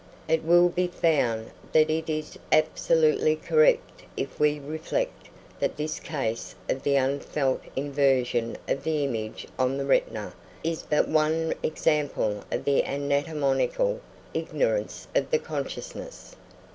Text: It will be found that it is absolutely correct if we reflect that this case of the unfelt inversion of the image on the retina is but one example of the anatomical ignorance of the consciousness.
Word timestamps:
It 0.27 0.43
will 0.43 0.69
be 0.69 0.87
found 0.87 1.51
that 1.73 1.91
it 1.91 2.09
is 2.09 2.35
absolutely 2.51 3.35
correct 3.35 4.01
if 4.17 4.39
we 4.39 4.57
reflect 4.59 5.29
that 5.59 5.77
this 5.77 5.99
case 5.99 6.55
of 6.67 6.81
the 6.81 6.95
unfelt 6.95 7.61
inversion 7.75 8.57
of 8.67 8.83
the 8.83 9.03
image 9.03 9.47
on 9.59 9.77
the 9.77 9.85
retina 9.85 10.33
is 10.63 10.81
but 10.81 11.07
one 11.07 11.53
example 11.61 12.43
of 12.51 12.65
the 12.65 12.83
anatomical 12.83 14.01
ignorance 14.33 15.07
of 15.15 15.29
the 15.29 15.37
consciousness. 15.37 16.35